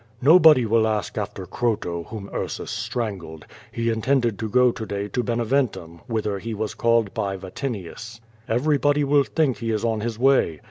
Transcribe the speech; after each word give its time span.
"Nobody 0.23 0.65
will 0.65 0.87
ask 0.87 1.15
after 1.15 1.45
Croto, 1.45 2.07
whom 2.07 2.27
Ursus 2.33 2.71
strangled. 2.71 3.45
He 3.71 3.91
intended 3.91 4.39
to 4.39 4.49
go 4.49 4.71
to 4.71 4.83
day 4.83 5.07
to 5.09 5.21
Beneventum, 5.21 6.01
whither 6.07 6.39
he 6.39 6.55
was 6.55 6.73
called 6.73 7.13
by 7.13 7.37
Vatinius. 7.37 8.19
Everybody 8.49 9.03
will 9.03 9.23
think 9.23 9.57
he 9.57 9.69
is 9.69 9.85
on 9.85 9.99
his 9.99 10.17
way. 10.17 10.59